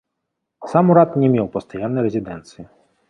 Сам 0.71 0.85
ўрад 0.93 1.13
не 1.23 1.29
меў 1.35 1.49
пастаяннай 1.59 2.05
рэзідэнцыі. 2.09 2.63